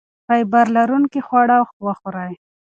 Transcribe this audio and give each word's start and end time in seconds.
فایبر 0.25 0.65
لرونکي 0.77 1.21
خواړه 1.27 1.57
وخورئ. 1.85 2.33